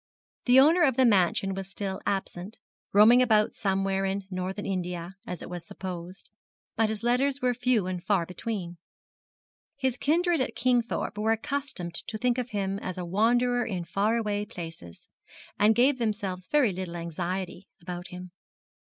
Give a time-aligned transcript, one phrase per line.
[0.45, 2.57] The owner of the mansion was still absent,
[2.91, 6.31] roaming about somewhere in Northern India, as it was supposed;
[6.75, 8.77] but his letters were few and far between.
[9.77, 14.17] His kindred at Kingthorpe were accustomed to think of him as a wanderer in far
[14.17, 15.07] away places,
[15.59, 18.31] and gave themselves very little anxiety about him.